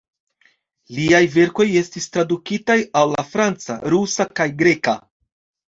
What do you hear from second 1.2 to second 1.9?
verkoj